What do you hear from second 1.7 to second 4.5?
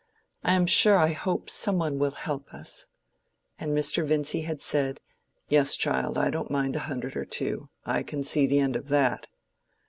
one will help us." And Mr. Vincy